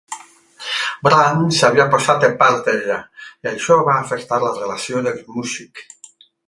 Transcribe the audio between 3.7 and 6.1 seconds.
va afectar la relació dels músics.